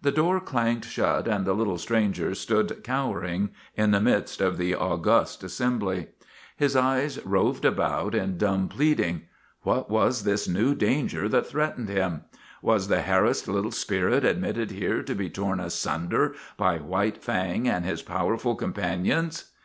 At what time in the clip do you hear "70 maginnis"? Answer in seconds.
2.32-2.40